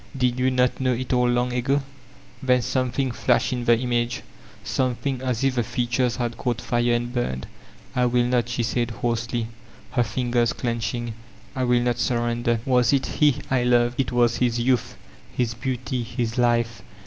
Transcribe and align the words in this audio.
Did 0.17 0.39
yon 0.39 0.55
not 0.55 0.81
know 0.81 0.93
it 0.93 1.13
all 1.13 1.29
long 1.29 1.53
ago?" 1.53 1.83
Then 2.41 2.63
something 2.63 3.11
flashed 3.11 3.53
in 3.53 3.65
the 3.65 3.77
image, 3.77 4.23
something 4.63 5.21
as 5.21 5.43
if 5.43 5.53
the 5.53 5.63
features 5.63 6.15
had 6.15 6.37
caught 6.37 6.59
fire 6.59 6.93
and 6.95 7.13
burned. 7.13 7.45
"I 7.95 8.07
will 8.07 8.23
not," 8.25 8.49
she 8.49 8.63
said 8.63 8.89
hoarsely, 8.89 9.45
her 9.91 10.01
fingers 10.03 10.53
clenching. 10.53 11.13
"I 11.55 11.65
will 11.65 11.81
not 11.81 11.99
surrender. 11.99 12.61
Was 12.65 12.93
it 12.93 13.05
he 13.05 13.41
I 13.51 13.63
feved? 13.63 13.93
It 13.99 14.11
was 14.11 14.37
his 14.37 14.59
youth, 14.59 14.97
his 15.37 15.53
beauty, 15.53 16.01
his 16.01 16.35
life. 16.35 16.81